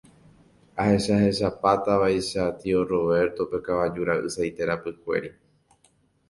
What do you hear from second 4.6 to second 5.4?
rapykuéri.